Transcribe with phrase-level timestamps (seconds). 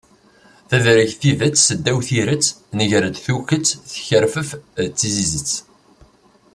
[0.69, 2.45] Tedreg tidet, s ddaw tiret,
[2.77, 4.49] nger-d tukket, tekkerfef
[4.87, 5.51] d tizizet